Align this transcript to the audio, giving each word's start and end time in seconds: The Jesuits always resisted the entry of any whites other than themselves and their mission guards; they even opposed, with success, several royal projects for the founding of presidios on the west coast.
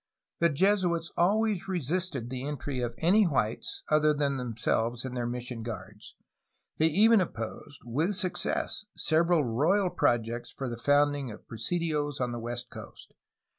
The 0.39 0.49
Jesuits 0.49 1.11
always 1.15 1.67
resisted 1.67 2.31
the 2.31 2.43
entry 2.47 2.79
of 2.79 2.95
any 2.97 3.25
whites 3.27 3.83
other 3.89 4.15
than 4.15 4.37
themselves 4.37 5.05
and 5.05 5.15
their 5.15 5.27
mission 5.27 5.61
guards; 5.61 6.15
they 6.79 6.87
even 6.87 7.21
opposed, 7.21 7.81
with 7.85 8.15
success, 8.15 8.83
several 8.97 9.43
royal 9.43 9.91
projects 9.91 10.51
for 10.51 10.67
the 10.67 10.77
founding 10.79 11.29
of 11.29 11.47
presidios 11.47 12.19
on 12.19 12.31
the 12.31 12.39
west 12.39 12.71
coast. 12.71 13.13